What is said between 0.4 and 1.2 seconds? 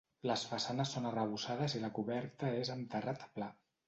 façanes són